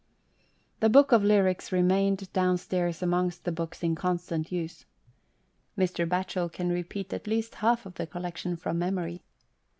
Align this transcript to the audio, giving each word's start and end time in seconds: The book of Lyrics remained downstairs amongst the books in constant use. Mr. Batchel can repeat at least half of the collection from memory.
The 0.79 0.89
book 0.89 1.11
of 1.11 1.23
Lyrics 1.23 1.71
remained 1.71 2.33
downstairs 2.33 3.03
amongst 3.03 3.43
the 3.45 3.51
books 3.51 3.83
in 3.83 3.93
constant 3.93 4.51
use. 4.51 4.85
Mr. 5.77 6.09
Batchel 6.09 6.51
can 6.51 6.69
repeat 6.69 7.13
at 7.13 7.27
least 7.27 7.53
half 7.61 7.85
of 7.85 7.93
the 7.93 8.07
collection 8.07 8.55
from 8.55 8.79
memory. 8.79 9.21